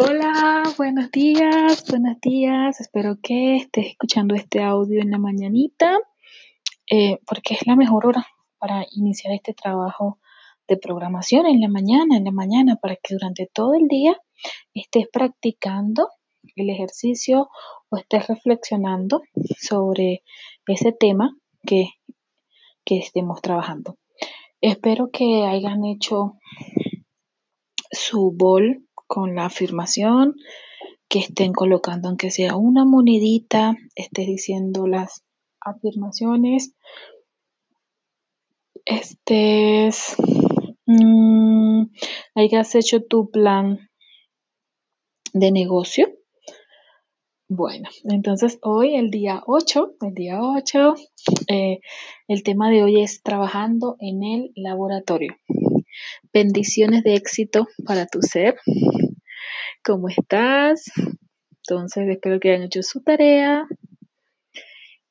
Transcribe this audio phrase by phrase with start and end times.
[0.00, 2.80] Hola, buenos días, buenos días.
[2.80, 5.98] Espero que estés escuchando este audio en la mañanita,
[6.88, 8.24] eh, porque es la mejor hora
[8.58, 10.20] para iniciar este trabajo
[10.68, 14.16] de programación en la mañana, en la mañana, para que durante todo el día
[14.72, 16.10] estés practicando
[16.54, 17.48] el ejercicio
[17.88, 19.22] o estés reflexionando
[19.60, 20.22] sobre
[20.68, 21.36] ese tema
[21.66, 21.88] que,
[22.84, 23.96] que estemos trabajando.
[24.60, 26.34] Espero que hayan hecho
[27.90, 30.36] su bol con la afirmación,
[31.08, 35.24] que estén colocando aunque sea una monedita, estés diciendo las
[35.60, 36.74] afirmaciones,
[38.84, 40.16] estés,
[40.86, 41.84] mmm,
[42.34, 43.90] hayas hecho tu plan
[45.32, 46.12] de negocio.
[47.50, 50.94] Bueno, entonces hoy, el día 8, el día 8,
[51.48, 51.80] eh,
[52.28, 55.34] el tema de hoy es trabajando en el laboratorio.
[56.40, 58.60] Bendiciones de éxito para tu ser.
[59.84, 60.84] ¿Cómo estás?
[61.66, 63.66] Entonces, espero que hayan hecho su tarea.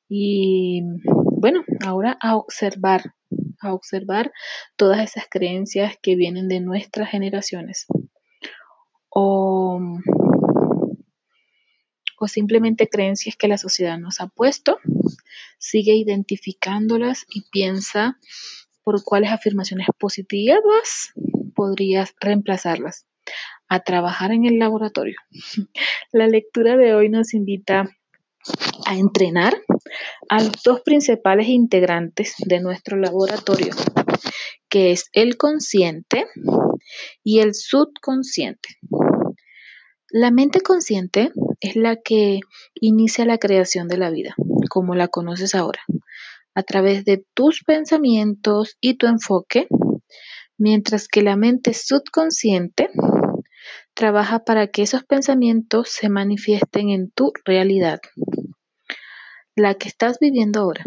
[0.08, 0.80] Y
[1.12, 3.12] bueno, ahora a observar,
[3.60, 4.32] a observar
[4.76, 7.84] todas esas creencias que vienen de nuestras generaciones.
[9.10, 9.78] O,
[12.18, 14.78] o simplemente creencias que la sociedad nos ha puesto.
[15.58, 18.18] Sigue identificándolas y piensa
[18.88, 21.12] por cuáles afirmaciones positivas
[21.54, 23.06] podrías reemplazarlas
[23.68, 25.16] a trabajar en el laboratorio.
[26.10, 27.90] La lectura de hoy nos invita
[28.86, 29.58] a entrenar
[30.30, 33.74] a los dos principales integrantes de nuestro laboratorio,
[34.70, 36.24] que es el consciente
[37.22, 38.70] y el subconsciente.
[40.10, 42.40] La mente consciente es la que
[42.72, 44.34] inicia la creación de la vida,
[44.70, 45.82] como la conoces ahora,
[46.54, 49.68] a través de tus pensamientos y tu enfoque,
[50.56, 52.90] mientras que la mente subconsciente
[53.98, 57.98] Trabaja para que esos pensamientos se manifiesten en tu realidad,
[59.56, 60.84] la que estás viviendo ahora.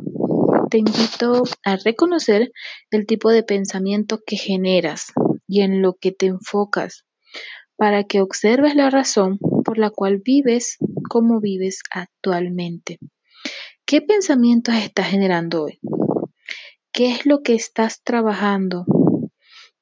[0.69, 2.53] Te invito a reconocer
[2.89, 5.11] el tipo de pensamiento que generas
[5.45, 7.05] y en lo que te enfocas
[7.75, 10.78] para que observes la razón por la cual vives
[11.09, 12.97] como vives actualmente.
[13.85, 15.79] ¿Qué pensamientos estás generando hoy?
[16.93, 18.85] ¿Qué es lo que estás trabajando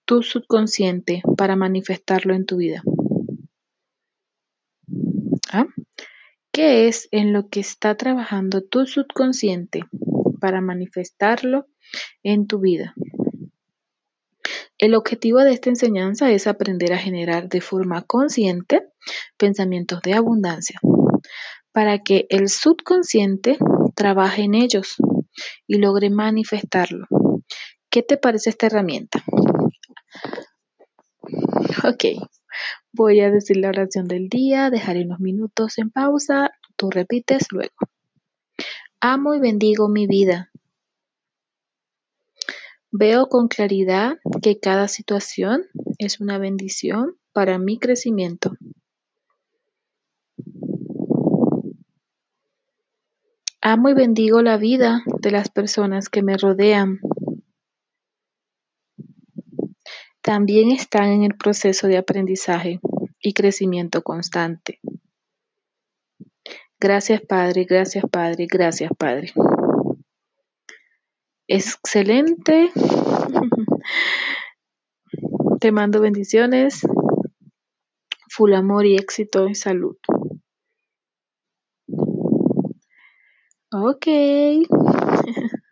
[0.05, 2.81] tu subconsciente para manifestarlo en tu vida?
[5.51, 5.67] ¿Ah?
[6.51, 9.85] ¿Qué es en lo que está trabajando tu subconsciente
[10.39, 11.67] para manifestarlo
[12.23, 12.95] en tu vida?
[14.79, 18.87] El objetivo de esta enseñanza es aprender a generar de forma consciente
[19.37, 20.79] pensamientos de abundancia
[21.71, 23.57] para que el subconsciente
[23.99, 24.95] trabaje en ellos
[25.67, 27.05] y logre manifestarlo.
[27.91, 29.23] ¿Qué te parece esta herramienta?
[31.83, 32.05] Ok,
[32.91, 37.75] Voy a decir la oración del día, dejaré unos minutos en pausa, tú repites luego.
[38.99, 40.51] Amo y bendigo mi vida.
[42.91, 45.66] Veo con claridad que cada situación
[45.99, 48.53] es una bendición para mi crecimiento.
[53.62, 57.00] Amo y bendigo la vida de las personas que me rodean.
[60.30, 62.80] también están en el proceso de aprendizaje
[63.20, 64.80] y crecimiento constante.
[66.80, 69.34] Gracias Padre, gracias Padre, gracias Padre.
[71.47, 72.70] Excelente.
[75.59, 76.81] Te mando bendiciones,
[78.30, 79.97] full amor y éxito y salud.
[83.72, 84.06] Ok.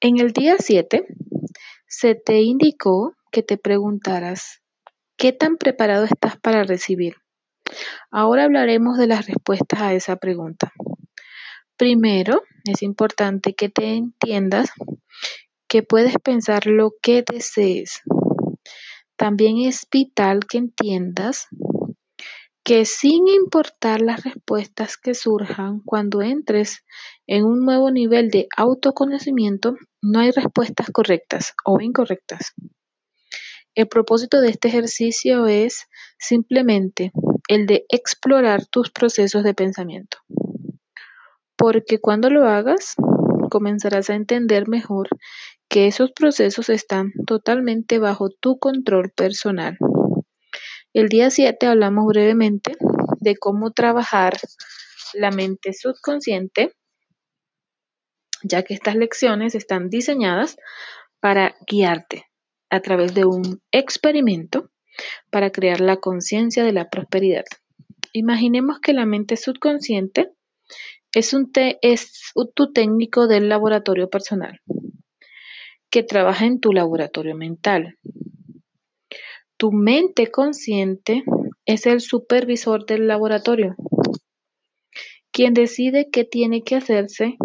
[0.00, 1.06] En el día 7
[1.88, 4.60] se te indicó que te preguntaras
[5.16, 7.16] qué tan preparado estás para recibir.
[8.10, 10.72] Ahora hablaremos de las respuestas a esa pregunta.
[11.78, 14.70] Primero, es importante que te entiendas
[15.68, 18.02] que puedes pensar lo que desees.
[19.16, 21.48] También es vital que entiendas
[22.62, 26.84] que sin importar las respuestas que surjan cuando entres
[27.26, 32.54] en un nuevo nivel de autoconocimiento, no hay respuestas correctas o incorrectas.
[33.76, 35.86] El propósito de este ejercicio es
[36.18, 37.12] simplemente
[37.46, 40.18] el de explorar tus procesos de pensamiento.
[41.56, 42.96] Porque cuando lo hagas,
[43.50, 45.08] comenzarás a entender mejor
[45.68, 49.76] que esos procesos están totalmente bajo tu control personal.
[50.92, 52.76] El día 7 hablamos brevemente
[53.20, 54.38] de cómo trabajar
[55.14, 56.72] la mente subconsciente,
[58.42, 60.56] ya que estas lecciones están diseñadas
[61.20, 62.26] para guiarte
[62.70, 64.70] a través de un experimento
[65.30, 67.44] para crear la conciencia de la prosperidad.
[68.12, 70.32] Imaginemos que la mente subconsciente
[71.12, 71.50] es, un
[71.82, 74.60] es tu técnico del laboratorio personal
[75.90, 77.98] que trabaja en tu laboratorio mental.
[79.56, 81.24] Tu mente consciente
[81.64, 83.74] es el supervisor del laboratorio,
[85.32, 87.36] quien decide qué tiene que hacerse,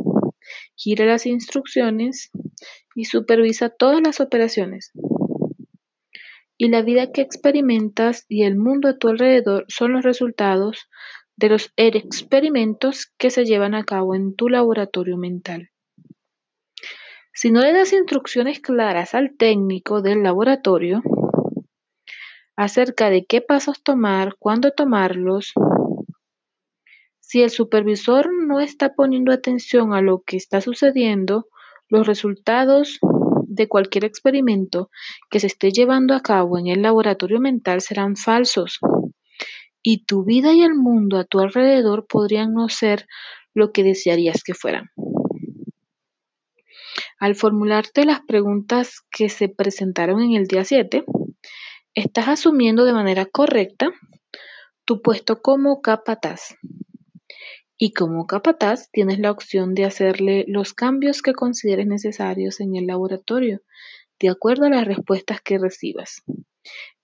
[0.75, 2.31] gira las instrucciones
[2.95, 4.91] y supervisa todas las operaciones.
[6.57, 10.87] Y la vida que experimentas y el mundo a tu alrededor son los resultados
[11.35, 15.70] de los experimentos que se llevan a cabo en tu laboratorio mental.
[17.33, 21.01] Si no le das instrucciones claras al técnico del laboratorio
[22.56, 25.54] acerca de qué pasos tomar, cuándo tomarlos,
[27.19, 31.48] si el supervisor no está poniendo atención a lo que está sucediendo,
[31.88, 33.00] los resultados
[33.48, 34.89] de cualquier experimento
[35.30, 38.80] que se esté llevando a cabo en el laboratorio mental serán falsos
[39.81, 43.07] y tu vida y el mundo a tu alrededor podrían no ser
[43.54, 44.89] lo que desearías que fueran.
[47.21, 51.03] Al formularte las preguntas que se presentaron en el día 7,
[51.94, 53.91] estás asumiendo de manera correcta
[54.85, 56.56] tu puesto como capataz.
[57.77, 62.88] Y como capataz tienes la opción de hacerle los cambios que consideres necesarios en el
[62.88, 63.62] laboratorio,
[64.19, 66.23] de acuerdo a las respuestas que recibas.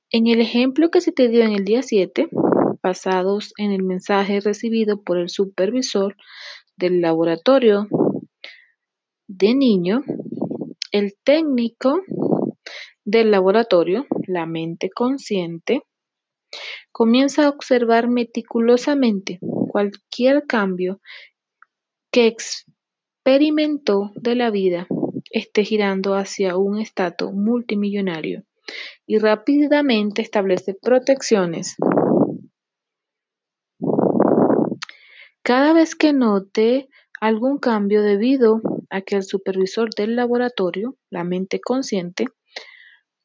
[0.10, 2.28] En el ejemplo que se te dio en el día 7,
[2.82, 6.16] basados en el mensaje recibido por el supervisor
[6.76, 7.88] del laboratorio
[9.28, 10.04] de niño,
[10.92, 12.02] el técnico
[13.04, 15.84] del laboratorio, la mente consciente,
[16.92, 19.40] comienza a observar meticulosamente
[19.70, 21.02] cualquier cambio
[22.12, 24.88] que experimentó de la vida
[25.30, 28.44] esté girando hacia un estatus multimillonario
[29.06, 31.76] y rápidamente establece protecciones.
[35.42, 36.90] Cada vez que note
[37.22, 42.26] algún cambio debido a que el supervisor del laboratorio, la mente consciente,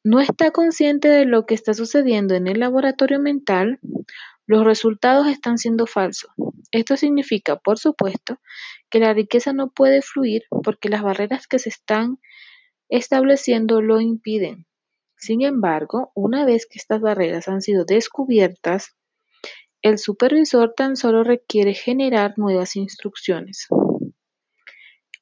[0.03, 3.79] no está consciente de lo que está sucediendo en el laboratorio mental,
[4.45, 6.29] los resultados están siendo falsos.
[6.71, 8.39] Esto significa, por supuesto,
[8.89, 12.19] que la riqueza no puede fluir porque las barreras que se están
[12.89, 14.65] estableciendo lo impiden.
[15.15, 18.95] Sin embargo, una vez que estas barreras han sido descubiertas,
[19.81, 23.67] el supervisor tan solo requiere generar nuevas instrucciones.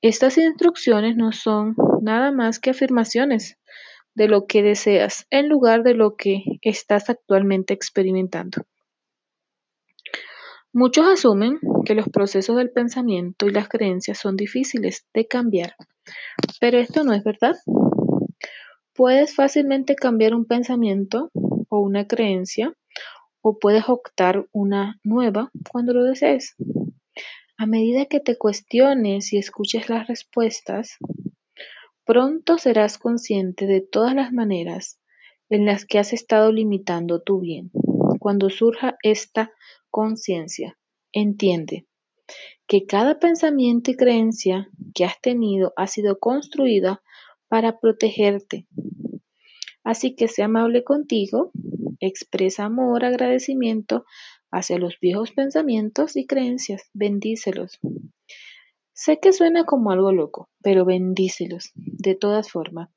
[0.01, 3.57] Estas instrucciones no son nada más que afirmaciones
[4.15, 8.63] de lo que deseas en lugar de lo que estás actualmente experimentando.
[10.73, 15.75] Muchos asumen que los procesos del pensamiento y las creencias son difíciles de cambiar,
[16.59, 17.55] pero esto no es verdad.
[18.93, 21.29] Puedes fácilmente cambiar un pensamiento
[21.69, 22.73] o una creencia
[23.41, 26.55] o puedes optar una nueva cuando lo desees.
[27.61, 30.97] A medida que te cuestiones y escuches las respuestas,
[32.05, 34.99] pronto serás consciente de todas las maneras
[35.47, 37.69] en las que has estado limitando tu bien.
[38.19, 39.51] Cuando surja esta
[39.91, 40.79] conciencia,
[41.11, 41.85] entiende
[42.65, 47.03] que cada pensamiento y creencia que has tenido ha sido construida
[47.47, 48.65] para protegerte.
[49.83, 51.51] Así que sea amable contigo
[52.03, 54.05] Expresa amor, agradecimiento
[54.51, 56.89] hacia los viejos pensamientos y creencias.
[56.93, 57.79] Bendícelos.
[58.93, 62.89] Sé que suena como algo loco, pero bendícelos de todas formas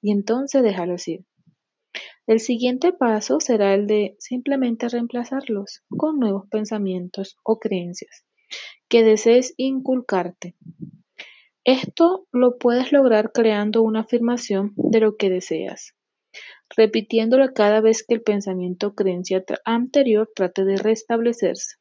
[0.00, 1.24] y entonces déjalos ir.
[2.26, 8.24] El siguiente paso será el de simplemente reemplazarlos con nuevos pensamientos o creencias
[8.88, 10.54] que desees inculcarte.
[11.64, 15.94] Esto lo puedes lograr creando una afirmación de lo que deseas
[16.76, 21.76] repitiéndolo cada vez que el pensamiento o creencia anterior trate de restablecerse.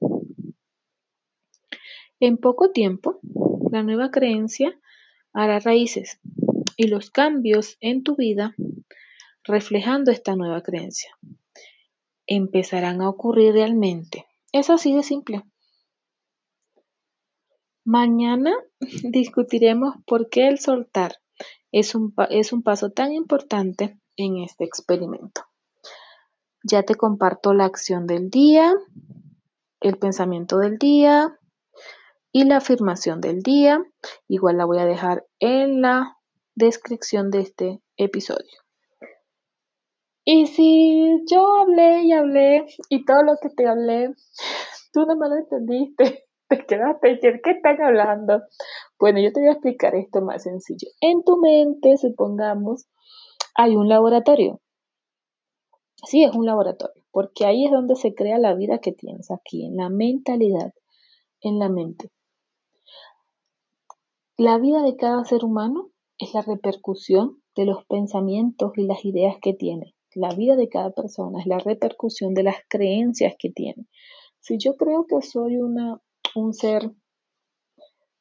[2.20, 3.20] En poco tiempo,
[3.72, 4.80] la nueva creencia
[5.34, 6.20] hará raíces
[6.78, 8.56] y los cambios en tu vida
[9.44, 11.18] reflejando esta nueva creencia
[12.28, 14.26] empezarán a ocurrir realmente.
[14.52, 15.44] Es así de simple.
[17.84, 18.54] Mañana
[19.04, 21.16] discutiremos por qué el soltar
[21.72, 25.42] es un, es un paso tan importante en este experimento.
[26.64, 28.74] Ya te comparto la acción del día,
[29.80, 31.38] el pensamiento del día
[32.32, 33.84] y la afirmación del día.
[34.28, 36.18] Igual la voy a dejar en la
[36.56, 38.62] descripción de este episodio.
[40.24, 44.14] Y si yo hablé y hablé y todo lo que te hablé,
[44.94, 48.42] tú no me lo entendiste, te quedaste, ¿qué están hablando?
[49.00, 50.88] Bueno, yo te voy a explicar esto más sencillo.
[51.02, 52.88] En tu mente, supongamos,
[53.56, 54.62] hay un laboratorio.
[55.96, 59.66] Sí, es un laboratorio, porque ahí es donde se crea la vida que tienes aquí,
[59.66, 60.74] en la mentalidad,
[61.42, 62.12] en la mente.
[64.38, 69.36] La vida de cada ser humano es la repercusión de los pensamientos y las ideas
[69.42, 69.94] que tiene.
[70.16, 73.88] La vida de cada persona es la repercusión de las creencias que tiene.
[74.40, 76.02] Si yo creo que soy una,
[76.36, 76.92] un ser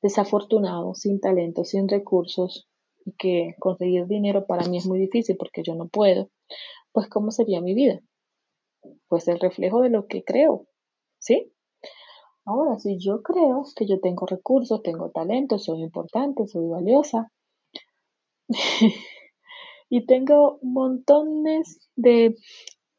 [0.03, 2.70] desafortunado, sin talento, sin recursos,
[3.05, 6.31] y que conseguir dinero para mí es muy difícil porque yo no puedo,
[6.93, 8.01] pues ¿cómo sería mi vida?
[9.09, 10.67] Pues el reflejo de lo que creo,
[11.19, 11.53] ¿sí?
[12.45, 17.31] Ahora, si yo creo que yo tengo recursos, tengo talento, soy importante, soy valiosa,
[19.89, 22.37] y tengo montones de,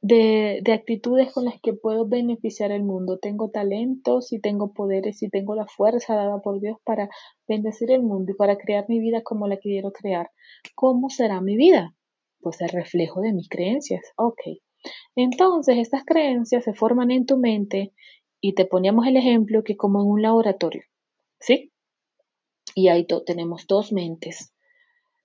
[0.01, 3.19] de, actitudes con las que puedo beneficiar el mundo.
[3.19, 7.09] Tengo talentos y tengo poderes y tengo la fuerza dada por Dios para
[7.47, 10.31] bendecir el mundo y para crear mi vida como la quiero crear.
[10.75, 11.95] ¿Cómo será mi vida?
[12.39, 14.01] Pues el reflejo de mis creencias.
[14.17, 14.41] Ok.
[15.15, 17.93] Entonces, estas creencias se forman en tu mente
[18.39, 20.83] y te poníamos el ejemplo que como en un laboratorio.
[21.39, 21.71] ¿Sí?
[22.73, 24.53] Y ahí tenemos dos mentes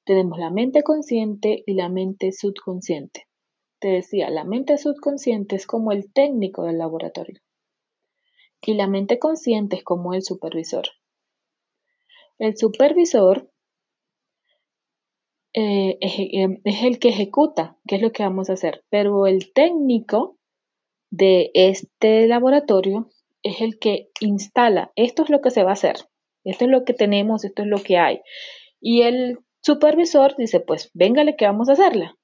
[0.06, 3.26] tenemos la mente consciente y la mente subconsciente.
[3.78, 7.40] Te decía, la mente subconsciente es como el técnico del laboratorio
[8.62, 10.86] y la mente consciente es como el supervisor.
[12.38, 13.50] El supervisor
[15.54, 19.52] eh, eh, es, el que ejecuta qué es lo que vamos a hacer, pero el
[19.52, 20.36] técnico
[21.10, 23.08] de este laboratorio
[23.42, 25.96] es el que instala, esto es lo que se va a hacer,
[26.44, 28.20] esto es lo que tenemos, esto es lo que hay.
[28.80, 32.16] Y el supervisor dice, pues véngale que vamos a hacerla.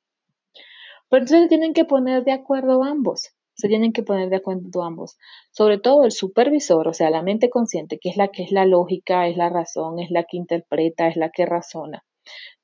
[1.13, 5.19] Pero entonces tienen que poner de acuerdo ambos, se tienen que poner de acuerdo ambos,
[5.51, 8.65] sobre todo el supervisor, o sea, la mente consciente, que es la que es la
[8.65, 12.03] lógica, es la razón, es la que interpreta, es la que razona.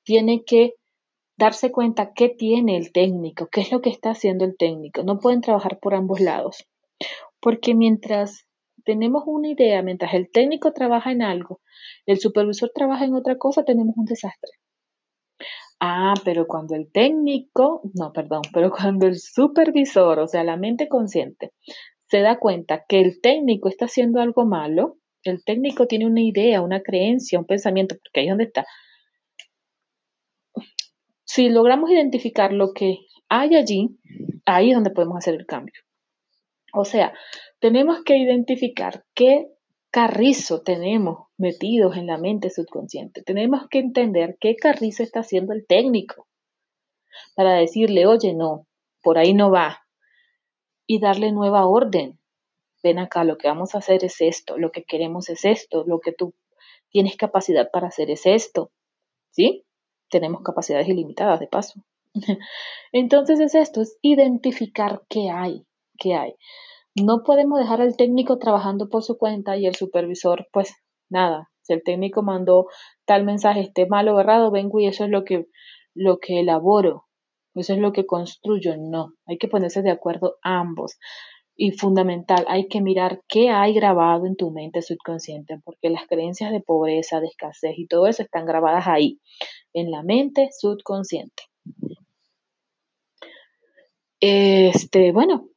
[0.02, 0.76] Tiene que
[1.36, 5.02] darse cuenta qué tiene el técnico, qué es lo que está haciendo el técnico.
[5.02, 6.64] No pueden trabajar por ambos lados,
[7.40, 8.46] porque mientras
[8.82, 11.60] tenemos una idea, mientras el técnico trabaja en algo,
[12.06, 14.52] el supervisor trabaja en otra cosa, tenemos un desastre.
[15.80, 20.88] Ah, pero cuando el técnico, no, perdón, pero cuando el supervisor, o sea, la mente
[20.88, 21.52] consciente,
[22.06, 26.62] se da cuenta que el técnico está haciendo algo malo, el técnico tiene una idea,
[26.62, 28.66] una creencia, un pensamiento, porque ahí es donde está.
[31.24, 33.98] Si logramos identificar lo que hay allí,
[34.46, 35.74] ahí es donde podemos hacer el cambio.
[36.72, 37.12] O sea,
[37.60, 39.48] tenemos que identificar qué
[39.90, 43.22] carrizo tenemos metidos en la mente subconsciente.
[43.22, 46.26] Tenemos que entender qué carrizo está haciendo el técnico
[47.34, 48.66] para decirle, oye, no,
[49.02, 49.86] por ahí no va.
[50.86, 52.18] Y darle nueva orden.
[52.82, 56.00] Ven acá, lo que vamos a hacer es esto, lo que queremos es esto, lo
[56.00, 56.34] que tú
[56.90, 58.70] tienes capacidad para hacer es esto.
[59.30, 59.64] ¿Sí?
[60.08, 61.82] Tenemos capacidades ilimitadas de paso.
[62.92, 65.66] Entonces es esto, es identificar qué hay,
[65.98, 66.34] qué hay.
[67.02, 70.74] No podemos dejar al técnico trabajando por su cuenta y el supervisor, pues
[71.10, 71.50] nada.
[71.62, 72.66] Si el técnico mandó
[73.04, 75.46] tal mensaje, esté mal o errado, vengo y eso es lo que,
[75.94, 77.04] lo que elaboro,
[77.54, 78.76] eso es lo que construyo.
[78.78, 80.98] No, hay que ponerse de acuerdo ambos.
[81.56, 86.52] Y fundamental, hay que mirar qué hay grabado en tu mente subconsciente, porque las creencias
[86.52, 89.20] de pobreza, de escasez y todo eso están grabadas ahí,
[89.72, 91.42] en la mente subconsciente.
[94.20, 95.47] Este, bueno,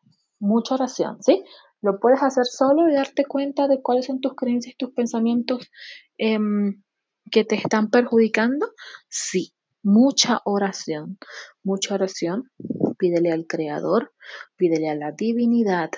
[0.42, 1.44] mucha oración, ¿sí?
[1.82, 5.72] Lo puedes hacer solo y darte cuenta de cuáles son tus creencias tus pensamientos
[6.18, 6.84] em,
[7.32, 8.72] que te están perjudicando.
[9.08, 11.18] Sí, mucha oración,
[11.64, 12.52] mucha oración.
[12.98, 14.14] Pídele al Creador,
[14.58, 15.90] pídele a la divinidad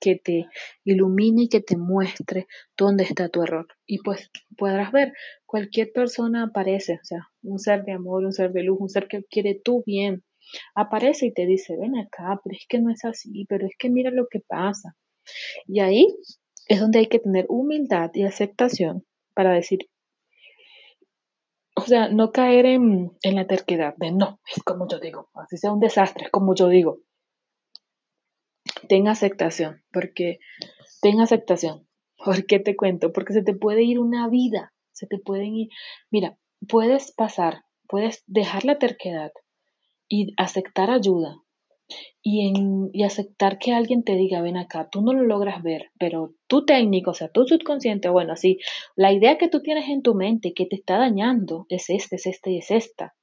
[0.00, 0.48] que te
[0.84, 2.46] ilumine y que te muestre
[2.76, 3.66] dónde está tu error.
[3.86, 5.12] Y pues podrás ver,
[5.44, 9.08] cualquier persona aparece, o sea, un ser de amor, un ser de luz, un ser
[9.08, 10.24] que quiere tu bien,
[10.74, 13.90] aparece y te dice, ven acá, pero es que no es así, pero es que
[13.90, 14.96] mira lo que pasa.
[15.66, 16.06] Y ahí
[16.66, 19.04] es donde hay que tener humildad y aceptación
[19.34, 19.88] para decir,
[21.74, 25.56] o sea, no caer en, en la terquedad de no, es como yo digo, así
[25.56, 27.00] sea un desastre, es como yo digo.
[28.88, 30.38] Ten aceptación, porque
[31.00, 31.86] ten aceptación.
[32.22, 33.12] ¿Por qué te cuento?
[33.12, 35.68] Porque se te puede ir una vida, se te pueden ir.
[36.10, 36.36] Mira,
[36.68, 39.32] puedes pasar, puedes dejar la terquedad,
[40.10, 41.38] y aceptar ayuda
[42.22, 45.90] y, en, y aceptar que alguien te diga, ven acá, tú no lo logras ver,
[45.98, 48.58] pero tu técnico, o sea, tu subconsciente, bueno, así,
[48.96, 52.26] la idea que tú tienes en tu mente que te está dañando es este, es
[52.26, 53.14] este y es esta.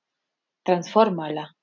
[0.63, 1.55] Transfórmala.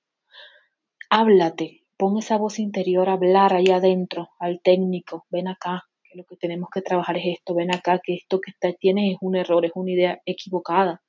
[1.11, 6.25] Háblate, pon esa voz interior a hablar ahí adentro al técnico, ven acá, que lo
[6.25, 9.37] que tenemos que trabajar es esto, ven acá, que esto que está, tienes es un
[9.37, 11.03] error, es una idea equivocada.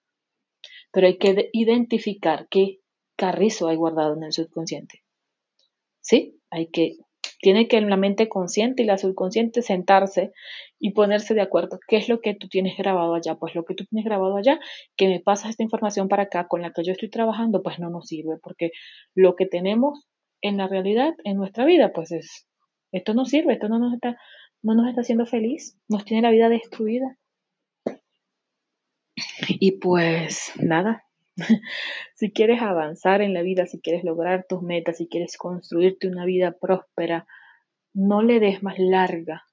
[0.92, 2.80] Pero hay que identificar qué
[3.16, 5.04] carrizo hay guardado en el subconsciente.
[6.02, 6.40] ¿Sí?
[6.50, 6.98] Hay que
[7.42, 10.32] tiene que la mente consciente y la subconsciente sentarse
[10.80, 11.80] y ponerse de acuerdo.
[11.88, 13.36] ¿Qué es lo que tú tienes grabado allá?
[13.36, 14.60] Pues lo que tú tienes grabado allá,
[14.96, 17.90] que me pasas esta información para acá con la que yo estoy trabajando, pues no
[17.90, 18.72] nos sirve, porque
[19.14, 20.08] lo que tenemos
[20.42, 22.48] en la realidad, en nuestra vida, pues es,
[22.92, 24.18] esto no sirve, esto no nos está,
[24.64, 27.18] no nos está haciendo feliz, nos tiene la vida destruida.
[29.48, 31.06] Y pues nada,
[32.15, 36.25] si quieres avanzar en la vida, si quieres lograr tus metas, si quieres construirte una
[36.25, 37.27] vida próspera,
[37.94, 39.46] no le des más larga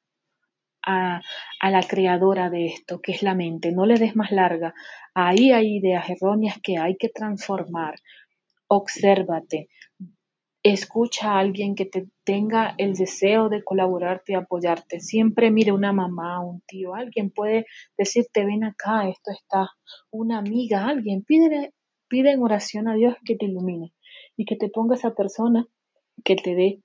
[0.85, 1.23] a,
[1.61, 4.75] a, la creadora de esto, que es la mente, no le des más larga.
[5.15, 7.95] Ahí hay ideas erróneas que hay que transformar.
[8.67, 9.69] Obsérvate,
[10.63, 15.01] escucha a alguien que te tenga el deseo de colaborarte y apoyarte.
[15.01, 17.67] Siempre mire una mamá, un tío, alguien puede
[17.97, 19.71] decirte, ven acá, esto está,
[20.11, 21.73] una amiga, alguien, pide,
[22.11, 23.95] en oración a Dios que te ilumine
[24.37, 25.67] y que te ponga esa persona
[26.25, 26.83] que te dé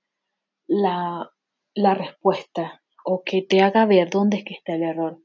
[0.66, 1.30] la,
[1.74, 5.18] la respuesta o que te haga ver dónde es que está el error.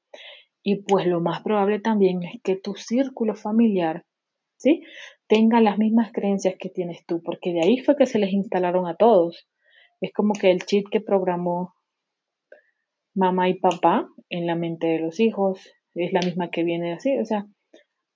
[0.61, 4.05] Y pues lo más probable también es que tu círculo familiar,
[4.57, 4.83] ¿sí?
[5.33, 8.85] Tenga las mismas creencias que tienes tú, porque de ahí fue que se les instalaron
[8.85, 9.47] a todos.
[9.99, 11.73] Es como que el chip que programó
[13.15, 15.59] mamá y papá en la mente de los hijos
[15.95, 17.17] es la misma que viene así.
[17.17, 17.47] O sea,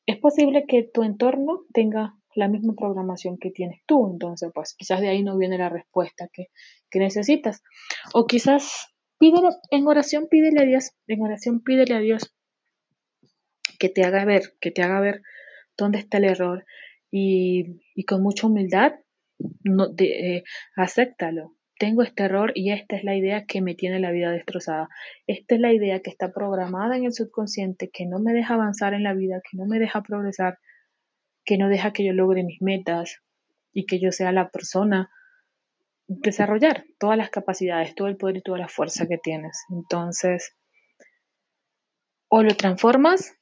[0.05, 4.12] es posible que tu entorno tenga la misma programación que tienes tú.
[4.12, 6.50] Entonces, pues quizás de ahí no viene la respuesta que,
[6.91, 7.63] que necesitas.
[8.13, 12.31] O quizás pídele, en oración pídele a Dios, en oración pídele a Dios
[13.79, 15.24] que te haga ver, que te haga ver
[15.75, 16.63] dónde está el error
[17.11, 18.93] y, con mucha humildad,
[19.63, 20.43] no, de, eh,
[20.75, 21.53] acéptalo.
[21.79, 24.89] Tengo este error y esta es la idea que me tiene la vida destrozada.
[25.27, 28.93] Esta es la idea que está programada en el subconsciente, que no me deja avanzar
[28.95, 30.57] en la vida, que no me deja progresar,
[31.45, 33.21] que no deja que yo logre mis metas
[33.73, 35.12] y que yo sea la persona
[36.08, 39.63] desarrollar todas las capacidades, todo el poder y toda la fuerza que tienes.
[39.69, 40.55] Entonces,
[42.29, 43.37] o lo transformas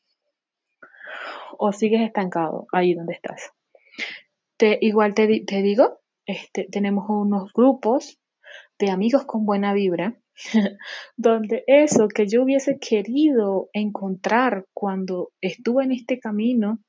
[1.60, 3.52] o sigues estancado ahí donde estás.
[4.58, 8.20] Te, igual te, digo, este, tenemos unos grupos
[8.80, 10.18] de amigos con buena vibra,
[11.18, 16.80] donde eso que yo hubiese querido encontrar cuando estuve en este camino,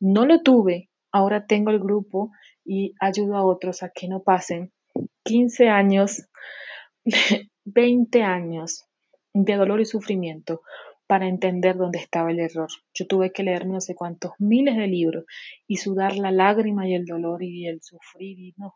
[0.00, 0.90] no lo tuve.
[1.12, 2.30] Ahora tengo el grupo
[2.64, 4.72] y ayudo a otros a que no pasen
[5.24, 6.28] 15 años,
[7.64, 8.84] 20 años
[9.32, 10.62] de dolor y sufrimiento
[11.06, 12.68] para entender dónde estaba el error.
[12.94, 15.24] Yo tuve que leer no sé cuántos miles de libros
[15.66, 18.74] y sudar la lágrima y el dolor y el sufrir y no.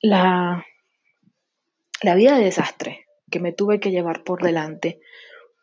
[0.00, 0.64] La,
[2.02, 5.00] la vida de desastre que me tuve que llevar por delante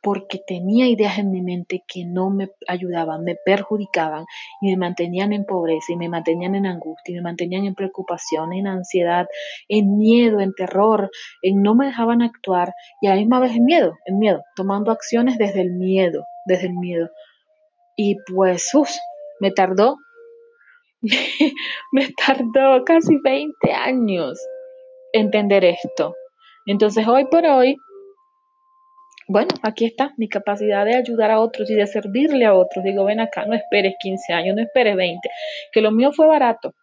[0.02, 4.26] porque tenía ideas en mi mente que no me ayudaban, me perjudicaban
[4.62, 8.54] y me mantenían en pobreza y me mantenían en angustia y me mantenían en preocupación,
[8.54, 9.28] en ansiedad,
[9.68, 11.12] en miedo, en terror,
[11.44, 14.92] en no me dejaban actuar y a la misma vez en miedo, en miedo, tomando
[14.92, 17.10] acciones desde el miedo, desde el miedo.
[17.96, 18.90] Y pues, uff,
[19.40, 19.98] me tardó,
[21.92, 24.40] me tardó casi 20 años
[25.14, 26.16] entender esto.
[26.66, 27.78] Entonces hoy por hoy
[29.32, 32.84] bueno, aquí está mi capacidad de ayudar a otros y de servirle a otros.
[32.84, 35.30] Digo, ven acá, no esperes 15 años, no esperes 20,
[35.72, 36.74] que lo mío fue barato,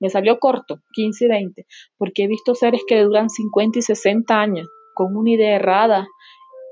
[0.00, 1.66] me salió corto, 15 y 20,
[1.98, 6.08] porque he visto seres que duran 50 y 60 años con una idea errada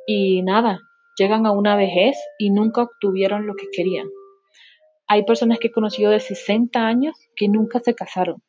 [0.07, 0.81] y nada,
[1.19, 4.09] llegan a una vejez y nunca obtuvieron lo que querían.
[5.09, 8.43] Hay personas que he conocido de 60 años que nunca se casaron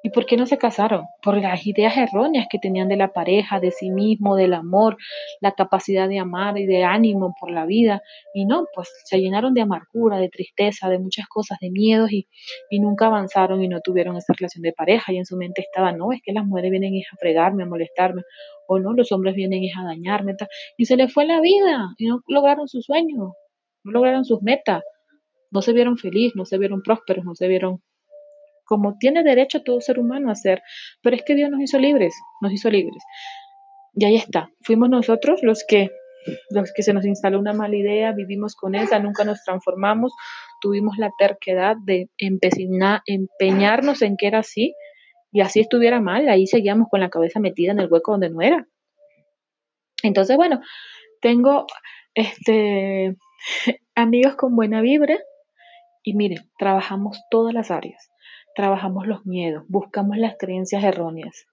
[0.00, 1.06] ¿Y por qué no se casaron?
[1.22, 4.96] Por las ideas erróneas que tenían de la pareja, de sí mismo, del amor,
[5.40, 8.00] la capacidad de amar y de ánimo por la vida.
[8.32, 12.28] Y no, pues se llenaron de amargura, de tristeza, de muchas cosas, de miedos y,
[12.78, 15.12] nunca avanzaron y no tuvieron esa relación de pareja.
[15.12, 18.22] Y en su mente estaba, no, es que las mujeres vienen a fregarme, a molestarme,
[18.68, 20.34] o no, los hombres vienen a dañarme.
[20.76, 23.32] Y se les fue la vida y no lograron sus sueños,
[23.82, 24.82] no lograron sus metas.
[25.50, 27.82] No se vieron felices, no se vieron prósperos, no se vieron
[28.68, 30.62] como tiene derecho todo ser humano a ser.
[31.02, 33.02] Pero es que Dios nos hizo libres, nos hizo libres.
[33.94, 35.90] Y ahí está, fuimos nosotros los que
[36.50, 40.12] los que se nos instaló una mala idea, vivimos con esa, nunca nos transformamos,
[40.60, 44.74] tuvimos la terquedad de empeñarnos en que era así
[45.32, 48.42] y así estuviera mal, ahí seguíamos con la cabeza metida en el hueco donde no
[48.42, 48.66] era.
[50.02, 50.60] Entonces, bueno,
[51.22, 51.66] tengo
[52.14, 53.16] este
[53.94, 55.18] amigos con buena vibra
[56.02, 58.10] y miren, trabajamos todas las áreas
[58.58, 61.46] trabajamos los miedos, buscamos las creencias erróneas.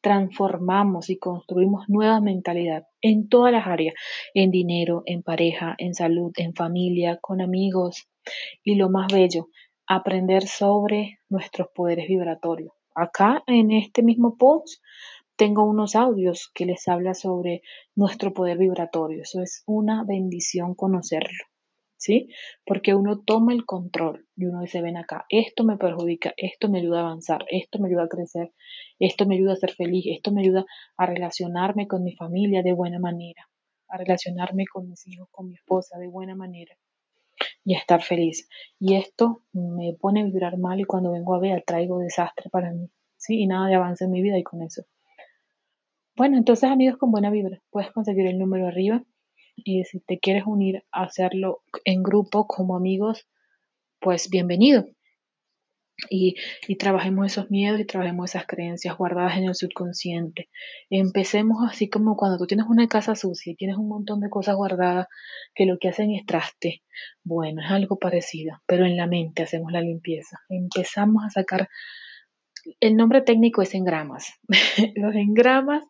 [0.00, 3.94] transformamos y construimos nueva mentalidad en todas las áreas,
[4.32, 8.08] en dinero, en pareja, en salud, en familia, con amigos.
[8.64, 9.48] Y lo más bello,
[9.86, 12.72] aprender sobre nuestros poderes vibratorios.
[12.94, 14.82] Acá en este mismo post
[15.36, 17.60] tengo unos audios que les habla sobre
[17.94, 19.20] nuestro poder vibratorio.
[19.20, 21.44] Eso es una bendición conocerlo.
[21.98, 22.28] ¿Sí?
[22.64, 26.78] Porque uno toma el control y uno dice, ven acá, esto me perjudica, esto me
[26.78, 28.52] ayuda a avanzar, esto me ayuda a crecer,
[29.00, 30.64] esto me ayuda a ser feliz, esto me ayuda
[30.96, 33.48] a relacionarme con mi familia de buena manera,
[33.88, 36.76] a relacionarme con mis hijos, con mi esposa de buena manera
[37.64, 38.48] y a estar feliz.
[38.78, 42.72] Y esto me pone a vibrar mal y cuando vengo a ver traigo desastre para
[42.72, 43.40] mí, ¿sí?
[43.40, 44.84] Y nada de avance en mi vida y con eso.
[46.16, 49.02] Bueno, entonces amigos con buena vibra, puedes conseguir el número arriba
[49.64, 53.26] y si te quieres unir a hacerlo en grupo como amigos,
[54.00, 54.86] pues bienvenido.
[56.08, 56.36] Y,
[56.68, 60.48] y, trabajemos esos miedos y trabajemos esas creencias guardadas en el subconsciente.
[60.90, 64.54] Empecemos así como cuando tú tienes una casa sucia y tienes un montón de cosas
[64.54, 65.08] guardadas
[65.56, 66.82] que lo que hacen es traste.
[67.24, 70.38] Bueno, es algo parecido, pero en la mente hacemos la limpieza.
[70.48, 71.68] Empezamos a sacar
[72.80, 74.32] el nombre técnico es engramas.
[74.94, 75.84] Los engramas,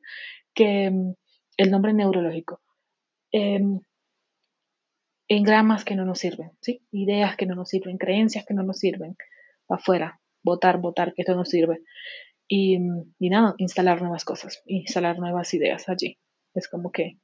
[0.54, 1.14] que mm,
[1.56, 2.60] el nombre neurológico.
[3.38, 3.80] Em,
[5.28, 6.50] engramas que no nos sirven.
[6.90, 9.16] Ideas que no nos sirven, creencias que no nos sirven.
[9.68, 11.82] Afuera, votar, votar, que esto no sirve.
[12.48, 12.78] Y,
[13.20, 16.18] nada, instalar nuevas cosas, instalar nuevas ideas allí.
[16.54, 17.18] Es como que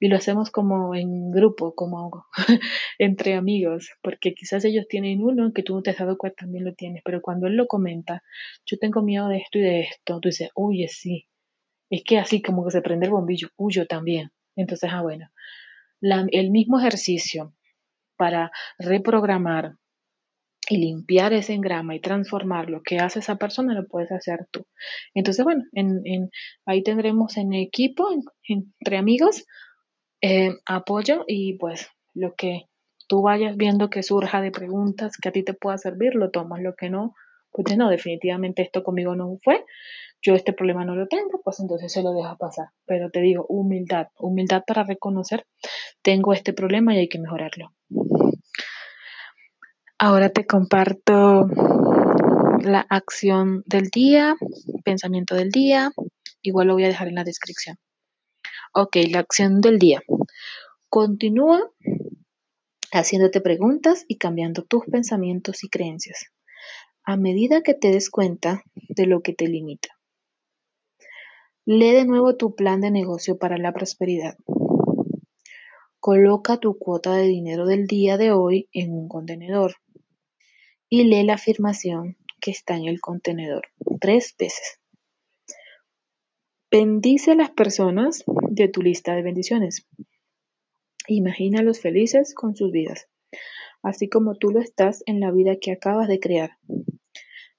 [0.00, 2.24] y lo hacemos como en grupo, como
[2.98, 6.64] entre amigos, porque quizás ellos tienen uno que tú no te has dado cuenta, también
[6.64, 8.22] lo tienes, pero cuando él lo comenta,
[8.64, 11.26] yo tengo miedo de esto y de esto, tú dices, uy, sí,
[11.90, 14.30] es que así como que se prende el bombillo, uy, yo también.
[14.58, 15.28] Entonces, ah, bueno,
[16.00, 17.54] el mismo ejercicio
[18.16, 19.76] para reprogramar
[20.68, 24.66] y limpiar ese engrama y transformar lo que hace esa persona, lo puedes hacer tú.
[25.14, 26.30] Entonces, bueno, en,
[26.66, 28.06] ahí tendremos en equipo,
[28.46, 29.46] entre amigos,
[30.20, 32.64] eh, apoyo y pues lo que
[33.06, 36.60] tú vayas viendo que surja de preguntas que a ti te pueda servir, lo tomas,
[36.60, 37.14] lo que no,
[37.64, 39.64] pues no, definitivamente esto conmigo no fue,
[40.20, 42.68] yo este problema no lo tengo, pues entonces se lo deja pasar.
[42.86, 45.46] Pero te digo, humildad, humildad para reconocer,
[46.02, 47.72] tengo este problema y hay que mejorarlo.
[49.98, 51.48] Ahora te comparto
[52.62, 54.36] la acción del día,
[54.84, 55.90] pensamiento del día.
[56.42, 57.76] Igual lo voy a dejar en la descripción.
[58.72, 60.02] Ok, la acción del día.
[60.88, 61.70] Continúa
[62.92, 66.30] haciéndote preguntas y cambiando tus pensamientos y creencias
[67.08, 69.88] a medida que te des cuenta de lo que te limita.
[71.64, 74.36] Lee de nuevo tu plan de negocio para la prosperidad.
[76.00, 79.76] Coloca tu cuota de dinero del día de hoy en un contenedor
[80.90, 83.68] y lee la afirmación que está en el contenedor
[84.02, 84.78] tres veces.
[86.70, 89.86] Bendice a las personas de tu lista de bendiciones.
[91.06, 93.08] Imagínalos felices con sus vidas,
[93.82, 96.58] así como tú lo estás en la vida que acabas de crear,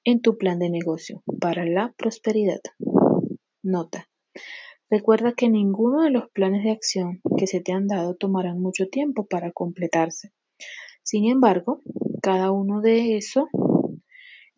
[0.03, 2.61] en tu plan de negocio para la prosperidad.
[3.63, 4.09] Nota.
[4.89, 8.87] Recuerda que ninguno de los planes de acción que se te han dado tomarán mucho
[8.87, 10.31] tiempo para completarse.
[11.03, 11.81] Sin embargo,
[12.21, 13.45] cada uno de esos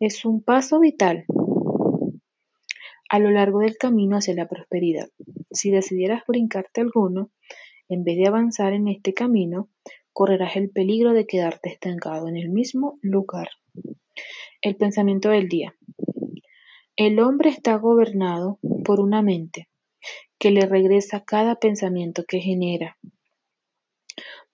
[0.00, 1.26] es un paso vital
[3.08, 5.08] a lo largo del camino hacia la prosperidad.
[5.50, 7.30] Si decidieras brincarte alguno,
[7.90, 9.68] en vez de avanzar en este camino,
[10.14, 13.48] correrás el peligro de quedarte estancado en el mismo lugar.
[14.60, 15.74] El pensamiento del día.
[16.96, 19.68] El hombre está gobernado por una mente
[20.38, 22.98] que le regresa cada pensamiento que genera.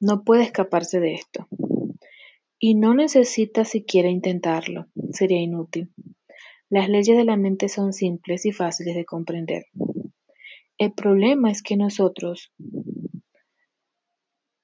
[0.00, 1.48] No puede escaparse de esto.
[2.58, 5.90] Y no necesita siquiera intentarlo, sería inútil.
[6.70, 9.66] Las leyes de la mente son simples y fáciles de comprender.
[10.76, 12.52] El problema es que nosotros,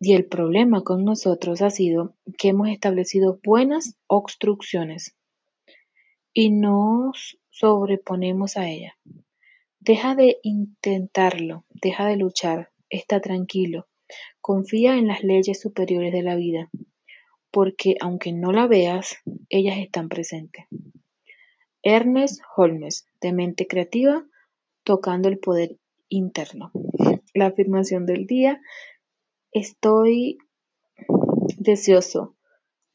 [0.05, 5.17] y el problema con nosotros ha sido que hemos establecido buenas obstrucciones
[6.35, 8.99] y nos sobreponemos a ella.
[9.81, 13.87] Deja de intentarlo, deja de luchar, está tranquilo,
[14.43, 16.71] confía en las leyes superiores de la vida
[17.51, 19.17] porque aunque no la veas,
[19.49, 20.67] ellas están presentes.
[21.83, 24.27] Ernest Holmes, de mente creativa,
[24.83, 25.77] tocando el poder
[26.09, 26.73] interno.
[27.33, 28.61] La afirmación del día,
[29.55, 30.39] estoy
[31.59, 32.37] deseoso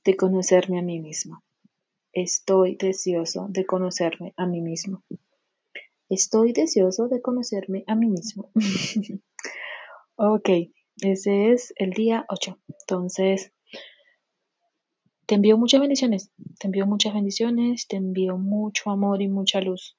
[0.04, 1.42] de conocerme a mí mismo.
[2.12, 5.04] Estoy deseoso de conocerme a mí mismo.
[6.10, 8.52] Estoy deseoso de conocerme a mí mismo.
[10.18, 10.50] ok,
[11.02, 12.60] ese es el día 8.
[12.82, 13.54] Entonces,
[15.28, 19.96] te envío muchas bendiciones, te envío muchas bendiciones, te envío mucho amor y mucha luz.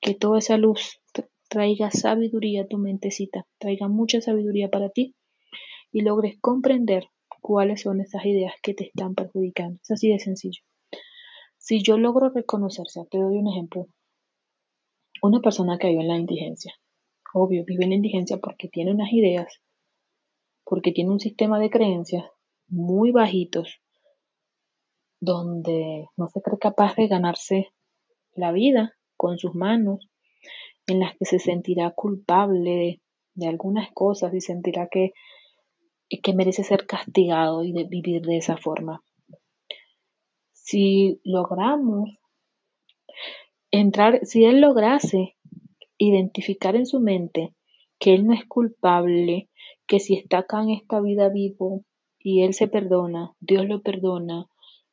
[0.00, 1.02] que toda esa luz
[1.48, 5.14] traiga sabiduría a tu mentecita, traiga mucha sabiduría para ti
[5.92, 7.08] y logres comprender
[7.40, 9.78] cuáles son esas ideas que te están perjudicando.
[9.82, 10.62] Es así de sencillo.
[11.58, 13.86] Si yo logro reconocer, te doy un ejemplo,
[15.22, 16.74] una persona que vive en la indigencia,
[17.34, 19.60] obvio, vive en la indigencia porque tiene unas ideas,
[20.64, 22.24] porque tiene un sistema de creencias
[22.68, 23.80] muy bajitos,
[25.20, 27.68] donde no se cree capaz de ganarse
[28.34, 30.08] la vida con sus manos,
[30.86, 33.00] en las que se sentirá culpable
[33.34, 35.12] de, algunas cosas y sentirá que,
[36.18, 39.02] que merece ser castigado y de vivir de esa forma.
[40.52, 42.10] Si logramos
[43.70, 45.36] entrar, si él lograse
[45.98, 47.54] identificar en su mente
[47.98, 49.48] que él no es culpable,
[49.86, 51.84] que si está acá en esta vida vivo
[52.18, 54.46] y él se perdona, Dios lo perdona,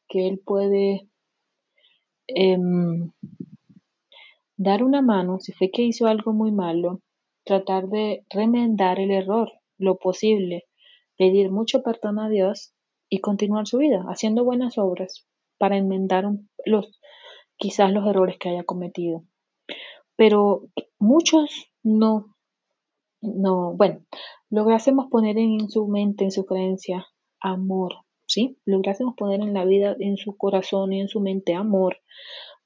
[0.07, 1.07] que él puede
[2.27, 3.11] em,
[4.57, 7.01] dar una mano, si fue que hizo algo muy malo,
[7.43, 10.66] tratar de remendar el error lo posible,
[11.17, 12.73] pedir mucho perdón a Dios
[13.09, 15.27] y continuar su vida haciendo buenas obras
[15.57, 16.25] para enmendar
[16.65, 16.99] los
[17.57, 19.23] quizás los errores que haya cometido.
[20.15, 22.35] Pero muchos no,
[23.21, 24.05] no, bueno,
[24.49, 27.07] lográsemos poner en su mente, en su creencia,
[27.39, 27.93] amor,
[28.25, 28.59] ¿sí?
[28.65, 31.97] Lográsemos poner en la vida, en su corazón y en su mente amor,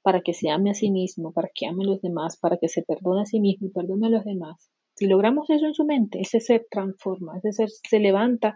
[0.02, 2.68] para que se ame a sí mismo, para que ame a los demás, para que
[2.68, 4.70] se perdone a sí mismo y perdone a los demás.
[5.02, 8.54] Si logramos eso en su mente, ese ser transforma, ese ser se levanta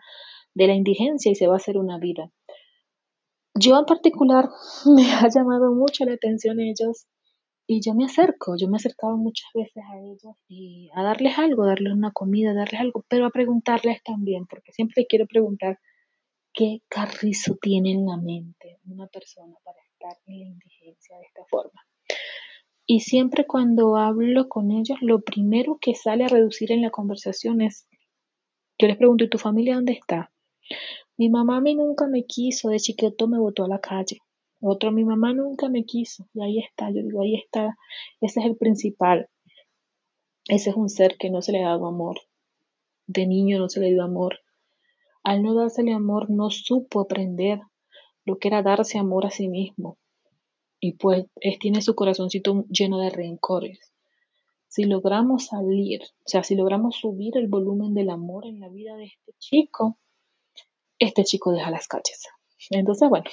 [0.55, 2.31] de la indigencia y se va a hacer una vida.
[3.59, 4.49] Yo en particular
[4.97, 7.09] me ha llamado mucho la atención ellos
[7.67, 11.37] y yo me acerco, yo me he acercado muchas veces a ellos y a darles
[11.37, 15.81] algo, darles una comida, darles algo, pero a preguntarles también, porque siempre quiero preguntar
[16.53, 21.45] qué carrizo tiene en la mente una persona para estar en la indigencia de esta
[21.51, 21.85] forma.
[22.87, 27.61] Y siempre cuando hablo con ellos, lo primero que sale a reducir en la conversación
[27.61, 27.89] es,
[28.79, 30.33] yo les pregunto, ¿y tu familia dónde está?
[31.17, 34.19] Mi mamá a mí nunca me quiso, de chiquito me botó a la calle.
[34.61, 36.29] Otro, mi mamá nunca me quiso.
[36.33, 37.77] Y ahí está, yo digo, ahí está,
[38.21, 39.29] ese es el principal.
[40.49, 42.21] Ese es un ser que no se le ha dado amor.
[43.09, 44.39] De niño no se le dio amor.
[45.25, 47.61] Al no dársele amor, no supo aprender
[48.25, 49.99] lo que era darse amor a sí mismo.
[50.87, 53.93] Y pues es, tiene su corazoncito lleno de rencores.
[54.69, 58.95] Si logramos salir, o sea, si logramos subir el volumen del amor en la vida
[58.95, 59.99] de este chico,
[61.01, 62.29] este chico deja las calles.
[62.71, 63.25] Entonces, bueno,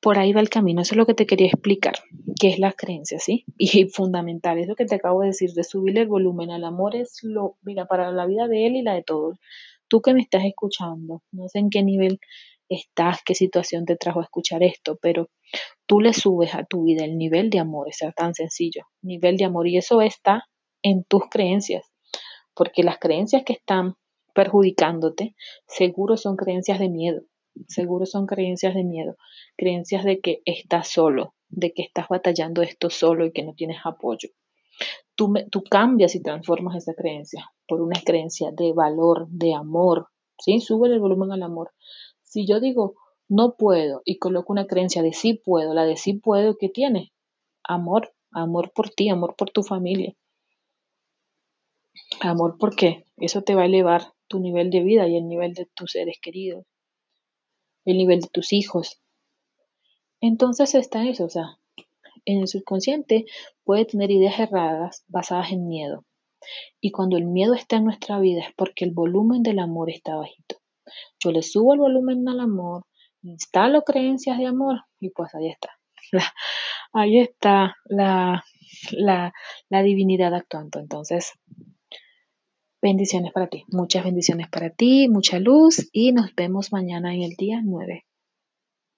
[0.00, 0.82] por ahí va el camino.
[0.82, 1.94] Eso es lo que te quería explicar,
[2.40, 3.44] qué es la creencia, ¿sí?
[3.56, 6.96] Y fundamental, es lo que te acabo de decir, de subirle el volumen al amor
[6.96, 9.38] es lo, mira, para la vida de él y la de todos.
[9.86, 12.18] Tú que me estás escuchando, no sé en qué nivel
[12.68, 15.28] estás, qué situación te trajo a escuchar esto, pero
[15.86, 19.44] tú le subes a tu vida el nivel de amor, es tan sencillo, nivel de
[19.44, 20.44] amor, y eso está
[20.82, 21.84] en tus creencias,
[22.54, 23.94] porque las creencias que están
[24.34, 25.34] perjudicándote,
[25.66, 27.22] seguro son creencias de miedo,
[27.66, 29.16] seguro son creencias de miedo,
[29.56, 33.78] creencias de que estás solo, de que estás batallando esto solo y que no tienes
[33.84, 34.28] apoyo.
[35.16, 40.60] Tú, tú cambias y transformas esa creencia por una creencia de valor, de amor, ¿sí?
[40.60, 41.72] Sube el volumen al amor.
[42.28, 42.94] Si yo digo
[43.26, 47.12] no puedo y coloco una creencia de sí puedo, la de sí puedo, ¿qué tiene?
[47.62, 50.14] Amor, amor por ti, amor por tu familia.
[52.20, 55.66] Amor porque eso te va a elevar tu nivel de vida y el nivel de
[55.74, 56.66] tus seres queridos,
[57.86, 59.00] el nivel de tus hijos.
[60.20, 61.58] Entonces está eso, o sea,
[62.26, 63.24] en el subconsciente
[63.64, 66.04] puede tener ideas erradas basadas en miedo.
[66.80, 70.16] Y cuando el miedo está en nuestra vida es porque el volumen del amor está
[70.16, 70.56] bajito.
[71.20, 72.84] Yo le subo el volumen al amor,
[73.22, 75.70] instalo creencias de amor y pues ahí está.
[76.92, 78.44] ahí está la,
[78.92, 79.32] la,
[79.68, 80.80] la divinidad actuando.
[80.80, 81.32] Entonces,
[82.80, 87.32] Bendiciones para ti, muchas bendiciones para ti, mucha luz y nos vemos mañana en el
[87.32, 88.04] día 9.